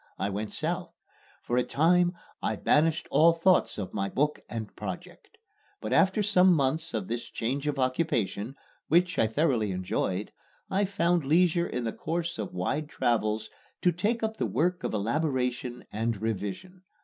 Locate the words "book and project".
4.09-5.37